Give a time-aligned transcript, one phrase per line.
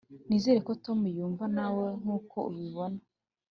[0.27, 2.99] nizere ko tom yumva nawe nkuko ubibona